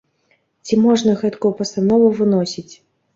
[0.69, 2.73] Ці можна гэткую пастанову выносіць?